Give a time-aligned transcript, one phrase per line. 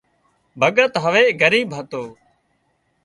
[0.61, 2.03] ڀڳت هاوَ ڳريٻ هتو